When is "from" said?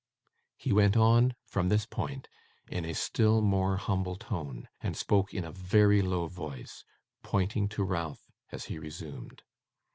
1.45-1.69